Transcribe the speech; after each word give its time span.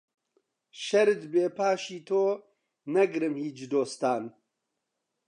شەرت 0.85 1.21
بێ 1.33 1.45
پاشی 1.57 1.99
تۆ 2.07 2.23
نەگرم 2.93 3.35
هیچ 3.43 3.59
دۆستان 3.71 4.23